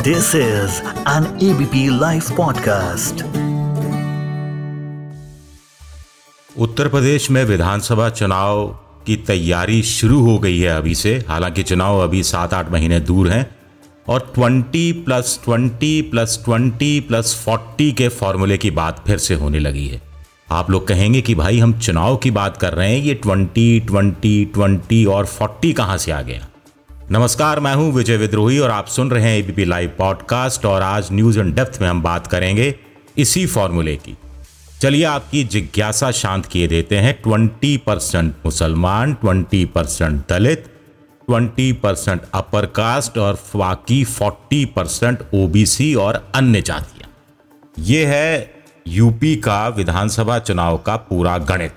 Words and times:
This 0.00 0.26
is 0.34 0.70
an 1.08 1.24
ABP 1.42 1.74
Life 2.00 2.28
podcast. 2.28 3.22
उत्तर 6.58 6.88
प्रदेश 6.88 7.30
में 7.30 7.44
विधानसभा 7.44 8.10
चुनाव 8.10 8.68
की 9.06 9.16
तैयारी 9.16 9.82
शुरू 9.82 10.20
हो 10.20 10.38
गई 10.38 10.58
है 10.58 10.68
अभी 10.68 10.94
से। 10.94 11.24
हालाँकि 11.28 11.62
चुनाव 11.62 11.98
अभी 11.98 12.22
सात 12.22 12.54
आठ 12.54 12.70
महीने 12.70 13.00
दूर 13.00 13.28
हैं 13.28 13.56
और 14.08 14.32
20 14.38 14.92
प्लस 14.92 15.40
20 15.48 16.02
प्लस 16.02 16.44
20 16.48 17.00
प्लस 17.00 17.44
40 17.48 17.92
के 17.92 18.08
फॉर्मूले 18.08 18.58
की 18.58 18.70
बात 18.70 19.04
फिर 19.06 19.18
से 19.18 19.34
होने 19.34 19.58
लगी 19.58 19.86
है। 19.86 20.02
आप 20.50 20.70
लोग 20.70 20.88
कहेंगे 20.88 21.20
कि 21.20 21.34
भाई 21.34 21.58
हम 21.58 21.78
चुनाव 21.78 22.16
की 22.16 22.30
बात 22.30 22.56
कर 22.56 22.72
रहे 22.72 22.96
हैं, 22.96 23.04
ये 23.04 23.20
20 23.26 23.80
20 23.80 24.44
20 24.54 25.06
और 25.06 25.26
40 25.26 25.72
कहाँ 25.72 25.96
से 25.96 26.12
आ 26.12 26.22
गया? 26.22 26.46
नमस्कार, 27.12 27.60
मैं 27.60 27.74
हूँ 27.74 27.92
विजय 27.92 28.16
विद्रोही 28.16 28.58
और 28.58 28.70
आप 28.70 28.86
सुन 28.86 29.10
रहे 29.10 29.22
हैं 29.22 29.38
एबीपी 29.38 29.64
लाइव 29.64 29.92
पॉडकास्ट 29.98 30.66
और 30.66 30.82
आज 30.82 31.08
न्यूज़ 31.12 31.40
इन 31.40 31.52
डेप्थ 31.52 31.78
में 31.80 31.88
हम 31.88 32.02
बात 32.02 32.26
करेंगे 32.26 32.74
इसी 33.18 33.46
फॉर्मूले 33.46 33.96
की। 33.96 34.16
चलिए 34.80 35.04
आपकी 35.04 35.44
जिज्ञासा 35.44 36.10
शांत 36.10 36.46
किए 36.46 36.66
देते 36.66 36.98
हैं। 36.98 37.22
20 37.22 37.76
परसेंट 37.76 38.34
मुसलमान 38.44 39.16
20 39.24 39.66
percent 39.66 40.22
Dalit 40.28 40.64
20 41.30 41.72
percent 41.72 42.22
upper 42.34 42.66
caste 42.66 43.18
और 43.18 43.38
बाकी 43.56 44.04
40 44.04 44.64
परसेंट 44.64 45.18
ओबीसी 45.34 45.94
और 45.94 46.30
अन्य 46.34 46.62
जातियाँ। 46.62 47.10
ये 47.78 48.06
है 48.06 48.54
यूपी 48.88 49.36
का 49.36 49.68
विधानसभा 49.68 50.38
चुनाव 50.38 50.78
का 50.78 50.96
पूरा 50.96 51.38
गणित। 51.38 51.72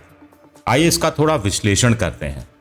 आइए 0.68 0.88
इसका 0.88 1.12
थोड़ा 1.12 1.36
विश्लेषण 1.36 1.94
करते 1.94 2.26
हैं। 2.26 2.53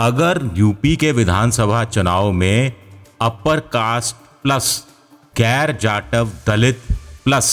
अगर 0.00 0.50
यूपी 0.54 0.96
के 0.96 1.12
विधानसभा 1.12 1.84
चुनाव 1.84 2.32
में 2.32 2.72
अपर 3.20 3.60
कास्ट 3.60 4.16
प्लस 4.42 4.86
गैर 5.36 5.72
जाटव 5.82 6.30
दलित 6.46 6.82
प्लस 7.24 7.48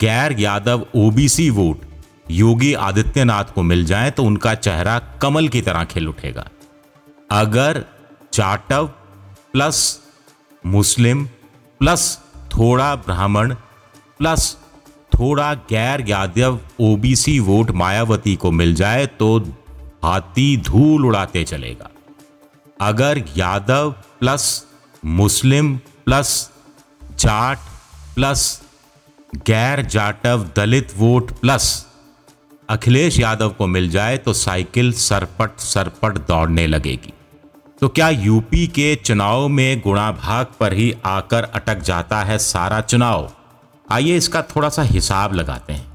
गैर 0.00 0.40
यादव 0.40 0.86
ओबीसी 0.94 1.48
वोट 1.50 1.80
योगी 2.30 2.72
आदित्यनाथ 2.74 3.52
को 3.54 3.62
मिल 3.62 3.84
जाए 3.84 4.10
तो 4.10 4.24
उनका 4.24 4.54
चेहरा 4.54 4.98
कमल 5.22 5.48
की 5.48 5.62
तरह 5.62 5.84
खिल 5.84 6.08
उठेगा। 6.08 6.48
अगर 7.30 7.84
जाटव 8.34 8.86
प्लस 9.52 10.00
मुस्लिम 10.66 11.24
प्लस 11.80 12.18
थोड़ा 12.56 12.94
ब्राह्मण 12.96 13.54
प्लस 14.18 14.56
थोड़ा 15.12 15.54
गैर 15.54 16.08
यादव 16.08 16.60
ओबीसी 16.80 17.38
वोट 17.40 17.70
मायावती 17.70 18.36
को 18.36 18.50
मिल 18.50 18.74
जाए 18.74 19.06
तो 19.06 19.38
हाथी 20.04 20.56
धूल 20.56 21.06
उड़ाते 21.06 21.44
चलेगा। 21.44 21.88
अगर 22.80 23.22
Yadav 23.36 23.90
plus 24.20 24.64
Muslim 25.02 25.76
plus 26.04 26.50
Jat 27.20 27.58
plus 28.14 28.62
गैर 29.46 29.82
जाटव 29.86 30.46
दलित 30.56 30.92
वोट 30.96 31.30
प्लस 31.32 31.86
अखिलेश 32.68 33.18
यादव 33.18 33.50
को 33.50 33.66
मिल 33.66 33.90
जाए 33.90 34.16
तो 34.18 34.32
साइकिल 34.32 34.92
सरपट 34.92 35.58
सरपट 35.58 36.18
दौड़ने 36.28 36.66
लगेगी। 36.66 37.12
तो 37.82 37.88
क्या 37.88 38.08
यूपी 38.08 38.66
के 38.66 38.94
चुनाव 38.96 39.46
में 39.48 39.80
गुणा 39.80 40.10
भाग 40.12 40.46
पर 40.60 40.72
ही 40.72 40.92
आकर 41.04 41.44
अटक 41.44 41.80
जाता 41.80 42.22
है 42.22 42.38
सारा 42.38 42.80
चुनाव? 42.80 43.30
आइए 43.86 44.16
इसका 44.16 44.42
थोड़ा 44.46 44.68
सा 44.68 44.82
हिसाब 44.82 45.34
लगाते 45.34 45.72
हैं। 45.72 45.91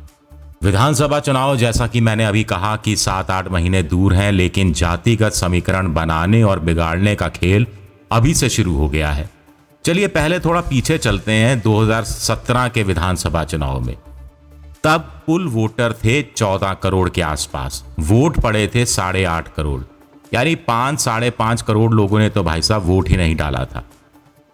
विधानसभा 0.63 1.19
चुनाव, 1.19 1.57
जैसा 1.57 1.87
कि 1.87 2.01
मैंने 2.01 2.25
अभी 2.25 2.43
कहा 2.43 2.75
कि 2.75 2.95
सात 2.95 3.31
आठ 3.31 3.51
महीने 3.51 3.83
दूर 3.83 4.13
हैं, 4.13 4.31
लेकिन 4.31 4.73
जातिगत 4.73 5.31
समीकरण 5.31 5.93
बनाने 5.93 6.43
और 6.43 6.59
बिगाड़ने 6.59 7.15
का 7.15 7.29
खेल 7.29 7.67
अभी 8.11 8.33
से 8.33 8.49
शुरू 8.49 8.75
हो 8.75 8.89
गया 8.89 9.11
है। 9.11 9.29
चलिए 9.85 10.07
पहले 10.07 10.39
थोड़ा 10.39 10.61
पीछे 10.61 10.97
चलते 10.97 11.31
हैं 11.31 11.61
2017 11.61 12.67
के 12.67 12.83
विधानसभा 12.83 13.43
चुनाव 13.43 13.79
में। 13.79 13.95
तब 14.83 15.21
कुल 15.25 15.47
वोटर 15.47 15.93
थे 15.93 16.21
14 16.21 16.73
करोड़ 16.73 17.09
के 17.09 17.21
आसपास। 17.21 17.85
वोट 17.99 18.39
पड़े 18.39 18.71
थे 18.75 18.85
साढ़े 18.85 19.23
आठ 19.23 19.53
करोड़। 19.53 19.81
यानी 20.33 20.55
पाँच, 20.55 20.99
साढ़े 20.99 21.29
पाँच 21.29 21.61
करोड़ 21.61 21.93
लोगों 21.93 22.19
ने 22.19 22.29
तो 22.29 22.43
भाई 22.43 22.61
साहब 22.61 22.85
वोट 22.85 23.09
ही 23.09 23.17
नहीं 23.17 23.35
डाला 23.35 23.65
था। 23.65 23.83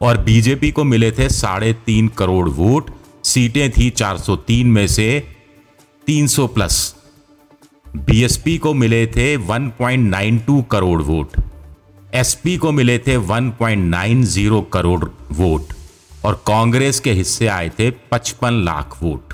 और 0.02 0.18
बीजेपी 0.18 0.72
को 0.72 0.84
मिले 0.84 1.12
थे 1.12 1.30
साढ़े 1.30 1.74
तीन 1.74 2.08
करोड़ 2.08 2.50
वोट। 2.50 2.92
सीटें 3.24 3.72
थी 3.72 3.90
403 3.90 4.68
में 4.68 4.88
से 4.88 5.33
300 6.08 6.48
प्लस। 6.48 6.96
बीएसपी 7.96 8.58
को 8.58 8.74
मिले 8.74 9.08
थे 9.08 9.38
1.92 9.38 10.62
करोड़ 10.72 11.02
वोट। 11.02 11.32
एसपी 12.14 12.58
को 12.58 12.72
मिले 12.72 13.00
थे 13.00 13.18
1.90 13.18 14.62
करोड़ 14.62 15.06
वोट। 15.32 15.74
और 16.26 16.44
कांग्रेस 16.48 17.00
के 17.00 17.12
हिस्से 17.12 17.48
आए 17.48 17.70
थे 17.70 17.92
55 17.92 18.64
लाख 18.64 18.98
वोट। 19.04 19.34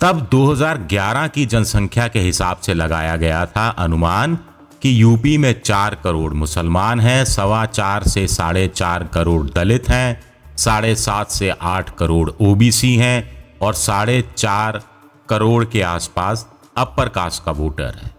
तब 0.00 0.28
2011 0.30 1.26
की 1.26 1.46
जनसंख्या 1.46 2.08
के 2.08 2.20
हिसाब 2.20 2.56
से 2.56 2.74
लगाया 2.74 3.16
गया 3.16 3.46
था 3.46 3.68
अनुमान 3.68 4.38
कि 4.82 5.02
यूपी 5.02 5.38
में 5.38 5.62
चार 5.62 5.94
करोड़ 6.04 6.34
मुसलमान 6.34 7.00
हैं, 7.00 7.24
सवा 7.24 7.66
चार 7.66 8.02
से 8.02 8.26
साढ़े 8.26 8.68
चार 8.68 9.04
करोड़ 9.04 9.50
दलित 9.50 9.88
हैं, 9.88 10.22
साढ़े 10.56 10.94
सात 10.94 11.30
से 11.30 11.50
आठ 11.50 11.96
करोड़ 11.96 12.30
ओबीसी 12.40 12.96
हैं, 12.96 13.44
और 13.62 13.74
साढ़े 13.74 14.24
चार 14.36 14.82
करोड़ 15.30 15.64
के 15.64 15.82
आसपास 15.82 16.46
अपर 16.76 17.08
कास्ट 17.08 17.44
का 17.44 17.52
वोटर 17.52 17.98
है। 18.02 18.10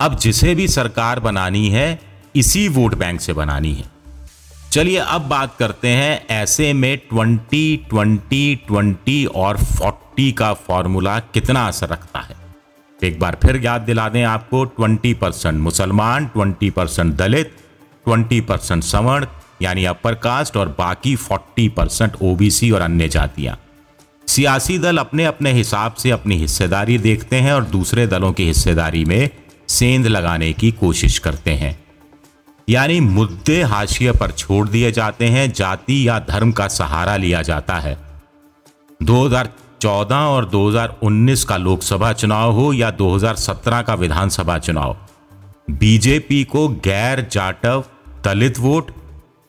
अब 0.00 0.16
जिसे 0.18 0.54
भी 0.54 0.68
सरकार 0.68 1.20
बनानी 1.20 1.68
है, 1.68 2.00
इसी 2.36 2.68
वोट 2.68 2.94
बैंक 2.94 3.20
से 3.20 3.32
बनानी 3.32 3.72
है। 3.74 3.90
चलिए 4.72 4.98
अब 4.98 5.22
बात 5.22 5.56
करते 5.58 5.88
हैं 5.88 6.26
ऐसे 6.26 6.72
में 6.72 6.98
20 7.12 7.78
20 7.92 8.56
20 8.70 9.26
और 9.26 9.58
40 9.58 10.32
का 10.32 10.52
फॉर्मूला 10.52 11.18
कितना 11.18 11.66
असर 11.68 11.88
रखता 11.88 12.20
है। 12.20 12.36
एक 13.02 13.18
बार 13.20 13.36
फिर 13.42 13.56
याद 13.64 13.80
दिला 13.80 14.08
दें 14.08 14.22
आपको 14.24 14.64
20 14.80 15.14
परसेंट 15.14 15.60
मुसलमान 15.60 16.30
20 16.36 16.70
परसेंट 16.70 17.14
दलित 17.14 17.56
20 18.08 18.40
परसेंट 18.40 18.82
सवर्ण, 18.82 19.26
यानी 19.62 19.84
अपर 19.84 20.14
कास्ट 20.14 20.56
और 20.56 20.68
बाकी 20.78 21.16
40 21.16 21.68
परसेंट 21.68 22.16
ओबीसी 22.22 22.70
और 22.70 22.80
अन्य 22.80 23.08
जातियाँ। 23.08 23.56
सियासी 24.32 24.78
दल 24.78 24.98
अपने 24.98 25.24
अपने 25.24 25.52
हिसाब 25.52 25.94
से 25.94 26.10
अपनी 26.10 26.36
हिस्सेदारी 26.36 26.98
देखते 26.98 27.36
हैं 27.36 27.52
और 27.52 27.64
दूसरे 27.64 28.06
दलों 28.06 28.32
की 28.32 28.46
हिस्सेदारी 28.46 29.04
में 29.04 29.30
सेंध 29.68 30.06
लगाने 30.06 30.52
की 30.52 30.70
कोशिश 30.72 31.18
करते 31.18 31.50
हैं। 31.50 31.84
यानी 32.68 33.00
मुद्दे 33.00 33.62
हाशिए 33.62 34.12
पर 34.12 34.30
छोड़ 34.30 34.68
दिए 34.68 34.92
जाते 34.92 35.24
हैं, 35.24 35.52
जाति 35.52 36.08
या 36.08 36.18
धर्म 36.18 36.52
का 36.52 36.68
सहारा 36.68 37.16
लिया 37.16 37.42
जाता 37.42 37.74
है। 37.74 37.96
2014 39.02 40.16
और 40.16 40.44
2019 40.44 41.44
का 41.44 41.56
लोकसभा 41.56 42.12
चुनाव 42.12 42.52
हो 42.52 42.72
या 42.72 42.90
2017 42.90 43.82
का 43.82 43.94
विधानसभा 43.94 44.58
चुनाव, 44.58 44.96
बीजेपी 45.70 46.44
को 46.44 46.68
गैर 46.68 47.26
जाटव 47.32 47.84
दलित 48.24 48.58
वोट 48.58 48.90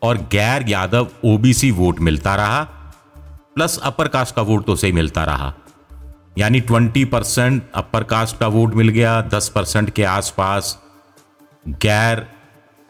और 0.02 0.18
गैर 0.32 0.70
यादव 0.70 1.08
ओबीसी 1.26 1.72
वोट 1.72 2.00
मिलता 2.00 2.36
रहा। 2.36 2.68
प्लस 3.56 3.78
अपर 3.84 4.08
कास्ट 4.08 4.36
का 4.36 4.42
वोट 4.42 4.66
तो 4.66 4.76
सही 4.76 4.92
मिलता 4.92 5.24
रहा। 5.24 5.54
यानी 6.38 6.60
ट्वेंटी 6.60 7.04
परसेंट 7.06 7.64
अपर 7.76 8.04
कास्ट 8.04 8.38
का 8.38 8.48
वोट 8.48 8.74
मिल 8.74 8.90
गया, 8.90 9.22
दस 9.24 9.50
परसेंट 9.50 9.90
के 9.90 10.04
आसपास 10.04 10.78
गैर 11.66 12.26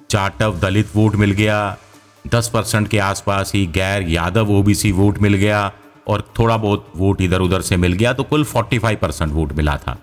चाटव 0.09 0.59
दलित 0.59 0.95
वोट 0.95 1.15
मिल 1.15 1.31
गया, 1.31 1.77
दस 2.27 2.49
परसेंट 2.49 2.87
के 2.87 2.99
आसपास 2.99 3.51
ही 3.55 3.65
गैर 3.67 4.07
यादव 4.09 4.51
ओबीसी 4.51 4.91
वोट 4.91 5.17
मिल 5.19 5.33
गया 5.33 5.71
और 6.07 6.21
थोड़ा 6.39 6.57
बहुत 6.57 6.91
वोट 6.95 7.21
इधर 7.21 7.41
उधर 7.41 7.61
से 7.61 7.77
मिल 7.77 7.93
गया 7.93 8.13
तो 8.13 8.23
कुल 8.23 8.45
45 8.45 8.95
परसेंट 8.95 9.31
वोट 9.33 9.53
मिला 9.53 9.77
था। 9.77 9.97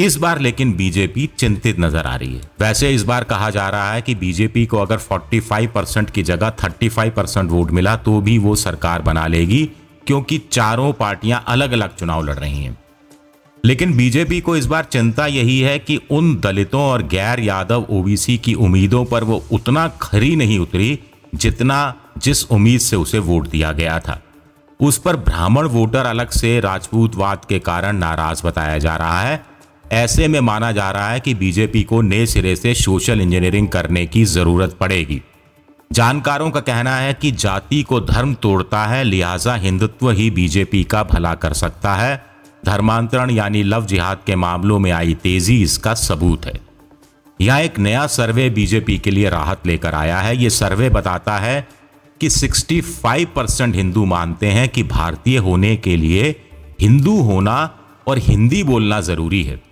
इस 0.00 0.16
बार 0.16 0.38
लेकिन 0.38 0.72
बीजेपी 0.72 1.28
चिंतित 1.38 1.78
नज़र 1.80 2.06
आ 2.06 2.14
रही 2.16 2.34
है। 2.34 2.40
वैसे 2.60 2.90
इस 2.90 3.02
बार 3.02 3.24
कहा 3.24 3.48
जा 3.50 3.68
रहा 3.68 3.92
है 3.92 4.02
कि 4.02 4.14
बीजेपी 4.14 4.64
को 4.66 4.78
अगर 4.78 4.98
45 4.98 5.66
परसेंट 5.66 6.10
की 6.10 6.22
जगह 6.22 6.52
35 6.60 7.10
परसेंट 7.10 7.50
वोट 7.50 7.70
मिला 7.70 7.96
तो 7.96 8.20
भी 8.20 8.36
वो 8.38 8.54
सरकार 8.56 9.02
बना 9.02 9.26
लेगी, 9.26 9.64
क्योंकि 10.06 10.38
चारों 10.52 10.92
पार्टियाँ 10.92 11.42
अलग 11.48 11.72
अलग 11.72 11.96
चुनाव 11.96 12.24
लड़ 12.24 12.38
रही 12.38 12.62
हैं। 12.64 12.76
लेकिन 13.64 13.96
बीजेपी 13.96 14.40
को 14.40 14.56
इस 14.56 14.66
बार 14.66 14.84
चिंता 14.84 15.26
यही 15.26 15.60
है 15.60 15.78
कि 15.78 16.00
उन 16.10 16.34
दलितों 16.36 16.82
और 16.82 17.02
गैर 17.08 17.40
यादव 17.40 17.86
ओबीसी 17.90 18.38
की 18.38 18.54
उम्मीदों 18.54 19.04
पर 19.04 19.24
वो 19.24 19.42
उतना 19.52 19.86
खरी 20.00 20.34
नहीं 20.36 20.58
उतरी 20.58 20.98
जितना 21.34 21.82
जिस 22.18 22.44
उम्मीद 22.44 22.80
से 22.80 22.96
उसे 22.96 23.18
वोट 23.18 23.48
दिया 23.48 23.72
गया 23.72 23.98
था। 23.98 24.20
उस 24.80 24.98
पर 24.98 25.16
ब्राह्मण 25.16 25.66
वोटर 25.66 26.06
अलग 26.06 26.30
से 26.30 26.58
राजपूतवाद 26.60 27.44
के 27.44 27.58
कारण 27.58 27.96
नाराज़ 27.96 28.46
बताया 28.46 28.78
जा 28.78 28.96
रहा 28.96 29.20
है। 29.20 29.49
ऐसे 29.92 30.28
में 30.28 30.40
माना 30.40 30.72
जा 30.72 30.90
रहा 30.90 31.10
है 31.10 31.20
कि 31.20 31.34
बीजेपी 31.34 31.82
को 31.82 32.00
नए 32.00 32.26
सिरे 32.26 32.56
से 32.56 32.74
सोशल 32.74 33.20
इंजीनियरिंग 33.20 33.68
करने 33.68 34.06
की 34.06 34.24
ज़रूरत 34.24 34.76
पड़ेगी। 34.80 35.22
जानकारों 35.92 36.50
का 36.50 36.60
कहना 36.60 36.96
है 36.96 37.14
कि 37.14 37.32
जाति 37.32 37.82
को 37.82 38.00
धर्म 38.00 38.34
तोड़ता 38.34 38.86
है, 38.86 39.04
लिहाजा 39.04 39.54
हिंदुत्व 39.54 40.10
ही 40.10 40.30
बीजेपी 40.30 40.84
का 40.84 41.02
भला 41.04 41.34
कर 41.34 41.52
सकता 41.52 41.94
है। 41.94 42.26
धर्मांतरण 42.66 43.30
यानी 43.30 43.62
लव 43.62 43.86
जिहाद 43.86 44.18
के 44.26 44.36
मामलों 44.36 44.78
में 44.78 44.90
आई 44.90 45.14
तेज़ी 45.14 45.62
इसका 45.62 45.94
सबूत 45.94 46.46
है। 46.46 46.60
यह 47.40 47.56
एक 47.56 47.78
नया 47.78 48.06
सर्वे 48.06 48.50
बीजेपी 48.50 48.98
के 48.98 49.10
लिए 49.10 49.28
राहत 49.28 49.66
लेकर 49.66 49.94
आया 49.94 50.20
है। 50.20 50.36
यह 50.36 50.48
सर्वे 50.48 50.88
बताता 50.88 51.38
है 51.38 51.68
कि 52.20 52.30
65 52.30 53.24
परसेंट 53.24 53.76
हिंदू 53.76 54.04
मानते 54.04 54.46
हैं 54.46 54.68
कि 54.68 54.82
भारतीय 54.82 55.36
होने 55.36 55.76
के 55.76 55.96
लिए 55.96 56.42
हिंदू 56.80 57.16
होना 57.22 57.78
और 58.08 58.18
हिंदी 58.18 58.62
बोलना 58.62 59.00
ज़रूरी 59.00 59.42
है। 59.42 59.69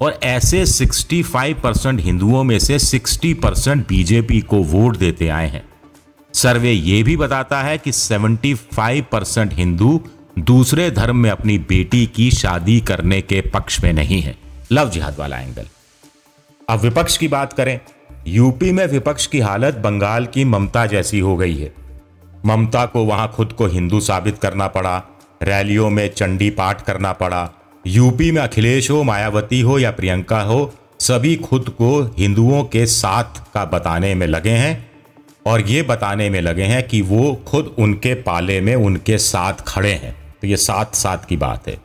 और 0.00 0.18
ऐसे 0.22 0.66
65 0.66 1.54
परसेंट 1.54 2.00
हिंदुओं 2.00 2.44
में 2.44 2.58
से 2.58 2.78
60 2.78 3.34
परसेंट 3.34 3.88
बीजेपी 3.88 4.40
को 4.40 4.56
वोट 4.56 4.96
देते 4.96 5.28
आए 5.28 5.48
हैं। 5.48 5.68
सर्वे 6.34 6.72
ये 6.72 7.02
भी 7.02 7.16
बताता 7.16 7.62
है 7.62 7.78
कि 7.78 7.92
75 7.92 9.02
परसेंट 9.12 9.54
हिंदू 9.54 10.00
दूसरे 10.38 10.90
धर्म 10.90 11.16
में 11.16 11.30
अपनी 11.30 11.58
बेटी 11.58 12.06
की 12.06 12.30
शादी 12.30 12.80
करने 12.80 13.20
के 13.20 13.40
पक्ष 13.40 13.82
में 13.84 13.92
नहीं 13.92 14.20
है। 14.22 14.36
लव 14.72 14.90
जिहाद 14.90 15.16
वाला 15.18 15.38
एंगल 15.38 15.66
अब 16.68 16.80
विपक्ष 16.80 17.16
की 17.16 17.28
बात 17.28 17.52
करें, 17.52 17.80
यूपी 18.26 18.72
में 18.72 18.86
विपक्ष 18.86 19.26
की 19.26 19.40
हालत 19.40 19.74
बंगाल 19.74 20.26
की 20.26 20.44
ममता 20.44 20.86
जैसी 20.86 21.18
हो 21.18 21.36
गई 21.36 21.56
है। 21.56 21.72
ममता 22.46 22.86
को 22.86 23.04
वहाँ 23.04 23.32
खुद 23.36 23.52
को 23.52 23.66
हिंदू 23.66 24.00
साबित 24.00 24.38
करना 24.38 24.66
पड़ा, 24.66 25.02
रैलियों 25.42 25.90
में 25.90 26.14
चंडी 26.14 26.50
पाठ 26.50 26.82
करना 26.82 27.12
पड़ा 27.12 27.50
यूपी 27.86 28.30
में 28.30 28.42
अखिलेश 28.42 28.90
हो, 28.90 29.02
मायावती 29.02 29.60
हो 29.60 29.78
या 29.78 29.90
प्रियंका 29.90 30.40
हो, 30.40 30.74
सभी 31.00 31.36
खुद 31.36 31.68
को 31.68 32.14
हिंदुओं 32.18 32.64
के 32.64 32.86
साथ 32.86 33.52
का 33.54 33.64
बताने 33.64 34.14
में 34.14 34.26
लगे 34.26 34.50
हैं 34.50 34.90
और 35.46 35.60
ये 35.60 35.82
बताने 35.82 36.30
में 36.30 36.40
लगे 36.40 36.62
हैं 36.62 36.88
कि 36.88 37.00
वो 37.00 37.34
खुद 37.46 37.74
उनके 37.78 38.14
पाले 38.14 38.60
में 38.60 38.74
उनके 38.74 39.18
साथ 39.18 39.52
खड़े 39.66 39.92
हैं। 39.92 40.16
तो 40.40 40.46
ये 40.46 40.56
साथ 40.56 40.94
साथ 40.94 41.18
की 41.28 41.36
बात 41.36 41.68
है। 41.68 41.78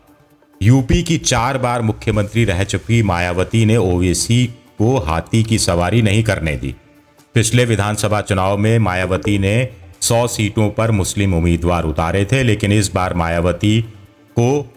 यूपी 0.62 1.04
की 1.04 1.18
चार 1.18 1.57
बार 1.57 1.81
मुख्यमंत्री 1.81 2.45
रह 2.45 2.63
चुकी 2.63 3.04
मायावती 3.04 3.66
ने 3.66 3.78
ओवैसी 3.78 4.45
को 4.78 4.98
हाथी 4.98 5.44
की 5.44 5.60
सवारी 5.60 6.01
नहीं 6.01 6.24
करने 6.24 6.56
दी। 6.56 6.75
पिछले 7.34 7.66
विधानसभा 7.66 8.22
चुनाव 8.22 8.57
में 8.57 8.80
मायावती 8.80 9.38
ने 9.40 9.69
100 10.01 10.28
सीटों 10.28 10.69
पर 10.69 10.92
मुस्लिम 10.92 11.34
उम्मीदवार 11.34 11.84
उतारे 11.84 12.25
थे, 12.25 12.44
लेकिन 12.44 12.72
इस 12.72 12.94
बार 12.94 13.13
मायावती 13.13 13.81
को 14.31 14.74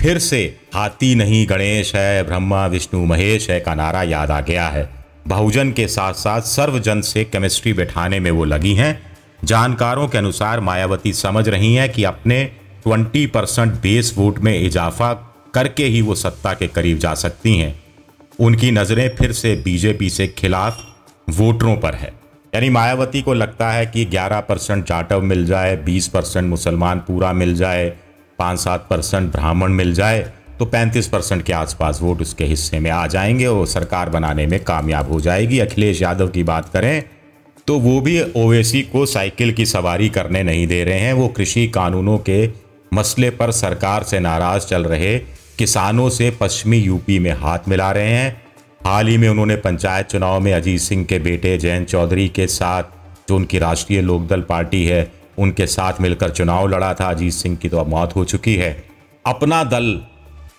फिर 0.00 0.18
से, 0.18 0.60
हाथी 0.74 1.14
नहीं 1.14 1.46
गणेश 1.48 1.94
है, 1.94 2.22
ब्रह्मा, 2.22 2.66
विष्णु, 2.66 3.04
महेश 3.04 3.50
है 3.50 3.60
का 3.60 3.74
नारा 3.74 4.02
याद 4.02 4.30
आ 4.30 4.40
गया 4.40 4.68
है। 4.68 4.90
बहुजन 5.28 5.72
के 5.72 5.88
साथ 5.88 6.12
साथ 6.12 6.40
सर्वजन 6.40 7.00
से 7.00 7.24
केमिस्ट्री 7.24 7.72
बैठाने 7.72 8.20
में 8.20 8.30
वो 8.30 8.44
लगी 8.44 8.74
हैं। 8.74 9.16
जानकारों 9.44 10.08
के 10.08 10.18
अनुसार 10.18 10.60
मायावती 10.60 11.12
समझ 11.12 11.48
रही 11.48 11.74
हैं 11.74 11.92
कि 11.92 12.04
अपने 12.04 12.50
20 12.86 13.26
परसेंट 13.26 13.72
बेस 13.72 14.14
वोट 14.16 14.38
में 14.38 14.62
इजाफा 14.62 15.12
करके 15.54 15.84
ही 15.84 16.00
वो 16.00 16.14
सत्ता 16.14 16.54
के 16.54 16.66
करीब 16.66 16.98
जा 16.98 17.14
सकती 17.14 17.56
हैं। 17.56 17.82
उनकी 18.40 18.70
नज़रें 18.70 19.16
फिर 19.16 19.32
से 19.32 19.56
बीजेपी 19.56 20.10
से 20.10 20.28
खिलाफ 20.28 20.86
वोटरों 21.30 21.76
पर 21.76 21.94
है। 21.94 22.12
यानी 22.54 22.68
मायावती 22.70 23.22
को 23.22 23.34
लगता 23.34 23.70
है 23.70 23.86
कि 23.86 24.04
11 24.04 24.40
परसेंट 24.40 24.86
जाटव 24.86 25.20
मिल 25.20 25.46
जाए 25.46 25.76
20 25.76 26.08
परसेंट 26.08 26.50
मुसलमान 26.50 26.98
पूरा 26.98 27.32
मिल 27.32 27.54
जाए 27.54 27.92
पाँच 28.38 28.58
सात 28.58 28.86
परसेंट 28.90 29.30
ब्राह्मण 29.32 29.72
मिल 29.72 29.92
जाए 29.94 30.20
तो 30.58 30.64
35 30.64 31.06
परसेंट 31.06 31.42
के 31.42 31.52
आसपास 31.52 31.98
वोट 32.02 32.20
उसके 32.20 32.44
हिस्से 32.44 32.78
में 32.80 32.90
आ 32.90 33.06
जाएँगे 33.06 33.46
और 33.46 33.66
सरकार 33.66 34.08
बनाने 34.08 34.46
में 34.46 34.58
कामयाब 34.64 35.12
हो 35.12 35.20
जाएगी। 35.20 35.58
अखिलेश 35.58 36.02
यादव 36.02 36.28
की 36.28 36.42
बात 36.42 36.68
करें 36.68 37.02
तो 37.66 37.78
वो 37.78 38.00
भी 38.00 38.20
ओवैसी 38.36 38.82
को 38.82 39.04
साइकिल 39.06 39.52
की 39.52 39.66
सवारी 39.66 40.08
करने 40.08 40.42
नहीं 40.42 40.66
दे 40.66 40.82
रहे 40.84 40.98
हैं। 40.98 41.12
वो 41.12 41.28
कृषि 41.28 41.66
कानूनों 41.68 42.18
के 42.18 42.48
मसले 42.92 43.30
पर 43.30 43.50
सरकार 43.52 44.02
से 44.02 44.20
नाराज़ 44.20 44.66
चल 44.66 44.84
रहे 44.84 45.18
किसानों 45.58 46.08
से 46.10 46.30
पश्चिमी 46.30 46.78
यूपी 46.78 47.18
में 47.18 47.32
हाथ 47.32 47.68
मिला 47.68 47.90
रहे 47.92 48.10
हैं। 48.10 48.42
हाल 48.84 49.08
ही 49.08 49.18
में 49.18 49.28
उन्होंने 49.28 49.56
पंचायत 49.56 50.06
चुनाव 50.06 50.40
में 50.40 50.52
अजीत 50.52 50.80
सिंह 50.80 51.04
के 51.04 51.18
बेटे 51.18 51.56
जयंत 51.58 51.88
चौधरी 51.88 52.28
के 52.28 52.46
साथ, 52.46 52.82
जो 53.28 53.36
उनकी 53.36 53.58
राष्ट्रीय 53.58 54.00
लोकदल 54.00 54.40
पार्टी 54.40 54.84
है 54.86 55.10
उनके 55.38 55.66
साथ 55.66 56.00
मिलकर 56.00 56.30
चुनाव 56.30 56.66
लड़ा 56.68 56.92
था। 56.94 57.10
अजीत 57.10 57.32
सिंह 57.32 57.56
की 57.56 57.68
तो 57.68 57.78
अब 57.78 57.88
मौत 57.88 58.14
हो 58.16 58.24
चुकी 58.24 58.54
है। 58.54 58.72
अपना 59.24 59.62
दल 59.64 60.00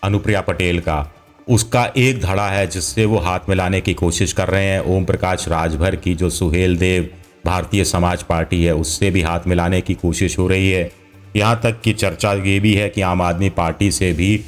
अनुप्रिया 0.04 0.42
पटेल 0.42 0.80
का, 0.80 1.12
उसका 1.48 1.86
एक 1.98 2.22
धड़ा 2.22 2.48
है 2.50 2.66
जिससे 2.68 3.06
वो 3.06 3.18
हाथ 3.18 3.50
मिलाने 3.50 3.82
की 3.82 3.94
कोशिश 3.94 4.34
कर 4.34 4.48
रहे 4.48 4.66
हैं। 4.66 4.80
ओम 4.88 5.06
प्रकाश 5.06 5.48
राजभर 5.48 5.96
की 5.96 6.14
जो 6.16 6.30
सुहेल 6.30 6.78
देव, 6.78 7.10
भारतीय 7.46 7.84
समाज 7.86 8.24
पार्टी 8.24 8.64
है, 8.64 8.74
उससे 8.76 9.10
भी 9.12 9.22
हाथ 9.22 9.48
मिलाने 9.48 9.82
की 9.82 9.94
कोशिश 9.94 10.38
हो 10.40 10.48
रही 10.48 10.72
है। 10.72 10.92
यहाँ 11.36 11.60
तक 11.64 11.82
कि 11.82 11.94
चर्चा 11.94 12.34
ये 12.34 12.60
भी 12.60 12.74
है 12.74 12.90
कि 12.90 13.02
आम 13.02 13.22
आदमी 13.22 13.50
पार्टी 13.50 13.92
से 13.92 14.12
भी 14.14 14.40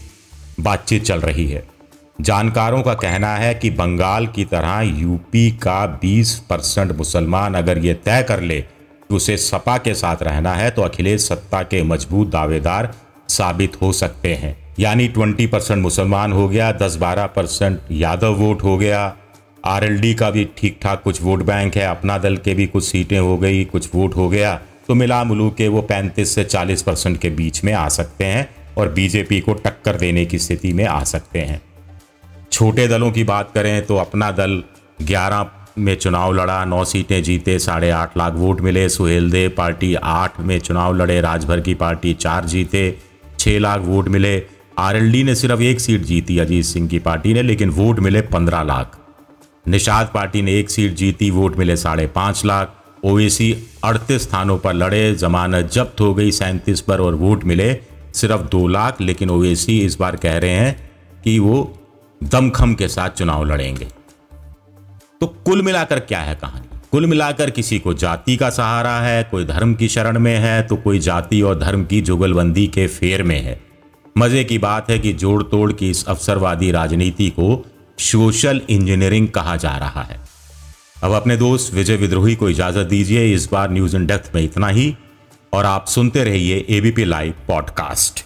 बातचीत 0.59 1.03
चल 1.03 1.19
रही 1.19 1.47
है। 1.47 1.63
जानकारों 2.21 2.81
का 2.83 2.93
कहना 2.93 3.35
है 3.35 3.53
कि 3.55 3.69
बंगाल 3.69 4.27
की 4.27 4.45
तरह 4.45 4.79
यूपी 4.81 5.49
का 5.51 5.85
20 6.01 6.33
परसेंट 6.49 6.91
मुसलमान 6.91 7.53
अगर 7.53 7.77
ये 7.77 7.93
तय 7.93 8.23
कर 8.23 8.41
ले 8.41 8.63
उसे 9.11 9.37
सपा 9.37 9.77
के 9.77 9.93
साथ 9.93 10.23
रहना 10.23 10.53
है 10.53 10.69
तो 10.71 10.81
अखिलेश 10.81 11.21
सत्ता 11.21 11.61
के 11.63 11.83
मज़बूत 11.83 12.29
दावेदार 12.29 12.93
साबित 13.29 13.81
हो 13.81 13.91
सकते 13.93 14.33
हैं। 14.35 14.55
यानी 14.79 15.07
20 15.07 15.47
परसेंट 15.47 15.81
मुसलमान 15.83 16.31
हो 16.31 16.47
गया 16.49 16.71
10-12 16.73 17.25
परसेंट 17.25 17.79
यादव 17.91 18.33
वोट 18.33 18.63
हो 18.63 18.77
गया। 18.77 19.15
आरएलडी 19.65 20.13
का 20.13 20.29
भी 20.31 20.47
ठीक 20.57 20.79
ठाक 20.81 21.01
कुछ 21.03 21.21
वोट 21.21 21.43
बैंक 21.43 21.75
है, 21.75 21.85
अपना 21.87 22.17
दल 22.17 22.37
के 22.37 22.53
भी 22.53 22.67
कुछ 22.67 22.83
सीटें 22.83 23.19
हो 23.19 23.37
गई, 23.37 23.63
कुछ 23.65 23.89
वोट 23.95 24.15
हो 24.15 24.29
गया। 24.29 24.59
तो 24.87 24.95
मिला 24.95 25.23
मुलू 25.23 25.49
के 25.49 25.67
वो 25.67 25.81
35 25.81 26.35
से 26.35 26.43
40 26.43 26.81
परसेंट 26.81 27.19
के 27.21 27.29
बीच 27.29 27.63
में 27.63 27.73
आ 27.73 27.87
सकते 27.89 28.25
हैं 28.25 28.49
और 28.77 28.89
बीजेपी 28.89 29.39
को 29.39 29.53
टक्कर 29.53 29.95
देने 29.95 30.25
की 30.25 30.39
स्थिति 30.39 30.73
में 30.73 30.85
आ 30.85 31.03
सकते 31.03 31.39
हैं। 31.39 31.61
छोटे 32.51 32.87
दलों 32.87 33.11
की 33.11 33.23
बात 33.23 33.51
करें 33.53 33.85
तो 33.85 33.97
अपना 33.97 34.31
दल 34.31 34.63
11 35.01 35.43
में 35.77 35.95
चुनाव 35.95 36.33
लड़ा, 36.33 36.63
नौ 36.65 36.83
सीटें 36.85 37.21
जीते, 37.23 37.59
साढ़े 37.59 37.89
आठ 37.89 38.18
लाख 38.18 38.33
वोट 38.33 38.62
मिले। 38.62 38.88
सुहेल 38.89 39.29
देव 39.31 39.53
पार्टी 39.57 39.94
आठ 39.95 40.39
में 40.39 40.59
चुनाव 40.59 40.95
लड़े, 40.95 41.19
राजभर 41.21 41.59
की 41.59 41.73
पार्टी 41.73 42.13
चार 42.13 42.45
जीते 42.45 42.97
छः 43.39 43.59
लाख 43.59 43.81
वोट 43.81 44.07
मिले। 44.07 44.44
आरएलडी 44.79 45.23
ने 45.23 45.35
सिर्फ़ 45.35 45.62
एक 45.62 45.79
सीट 45.79 46.01
जीती, 46.01 46.38
अजीत 46.39 46.65
सिंह 46.65 46.88
की 46.88 47.00
पार्टी 47.00 47.33
ने, 47.33 47.41
लेकिन 47.41 47.69
वोट 47.69 48.00
मिले 48.00 48.21
पंद्रह 48.21 48.63
लाख। 48.63 48.97
निषाद 49.68 50.12
पार्टी 50.13 50.41
ने 50.41 50.59
एक 50.59 50.69
सीट 50.69 50.94
जीती, 50.94 51.29
वोट 51.29 51.57
मिले 51.57 51.75
साढ़े 51.75 52.07
पाँच 52.07 52.45
लाख। 52.45 52.75
ओवेसी 53.03 53.56
अड़तीस 53.83 54.21
स्थानों 54.21 54.57
पर 54.57 54.74
लड़े, 54.74 55.13
जमानत 55.15 55.71
जब्त 55.71 56.01
हो 56.01 56.13
गई 56.13 56.31
सैंतीस 56.31 56.81
पर 56.81 57.01
और 57.01 57.15
वोट 57.15 57.44
मिले 57.44 57.77
सिर्फ़ 58.13 58.41
दो 58.41 58.67
लाख, 58.67 59.01
लेकिन 59.01 59.29
ओवेसी 59.29 59.79
इस 59.79 59.97
बार 60.00 60.15
कह 60.15 60.38
रहे 60.38 60.51
हैं 60.51 60.91
कि 61.24 61.39
वो 61.39 61.77
दमखम 62.24 62.74
के 62.74 62.88
साथ 62.88 63.09
चुनाव 63.09 63.45
लड़ेंगे। 63.45 63.88
तो 65.21 65.27
कुल 65.27 65.62
मिलाकर 65.62 66.00
क्या 66.00 66.19
है 66.19 66.35
कहानी? 66.35 66.79
कुल 66.91 67.06
मिलाकर 67.06 67.50
किसी 67.50 67.77
को 67.79 67.94
जाति 67.94 68.35
का 68.38 68.50
सहारा 68.50 68.95
है, 69.00 69.24
कोई 69.24 69.45
धर्म 69.45 69.74
की 69.74 69.88
शरण 69.88 70.19
में 70.19 70.38
है 70.38 70.62
तो 70.63 70.75
कोई 70.75 71.00
जाति 71.00 71.41
और 71.41 71.60
धर्म 71.60 71.84
की 71.86 72.01
जुगलबंदी 72.01 72.65
के 72.67 72.88
फेर 72.88 73.24
में 73.24 73.39
है। 73.41 73.60
मज़े 74.17 74.43
की 74.43 74.57
बात 74.57 74.89
है 74.89 74.98
कि 75.00 75.13
जोड़ 75.13 75.43
तोड़ 75.43 75.72
की 75.74 75.89
इस 75.89 76.05
अवसरवादी 76.05 76.72
राजनीति 76.72 77.29
को 77.29 77.65
सोशल 78.00 78.62
इंजीनियरिंग 78.69 79.27
कहा 79.27 79.55
जा 79.55 79.75
रहा 79.77 80.01
है। 80.01 80.19
अब 81.03 81.12
अपने 81.12 81.38
दोस्त 81.38 81.74
विजय 81.74 81.95
विद्रोही 81.95 82.36
को 82.36 82.50
इजाज़त 82.50 82.88
दीजिए, 82.88 83.34
इस 83.34 83.50
बार 83.51 83.72
न्यूज़ 83.72 83.95
इन 83.95 84.05
डेप्थ 84.05 84.31
में 84.36 84.41
इतना 84.43 84.67
ही, 84.67 84.95
और 85.53 85.65
आप 85.65 85.88
सुनते 85.88 86.24
रहिए 86.24 86.65
ABP 86.69 87.05
live 87.05 87.34
podcast 87.48 88.25